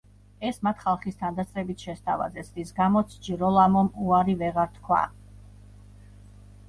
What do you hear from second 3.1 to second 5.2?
ჯიროლამომ უარი ვეღარ თქვა.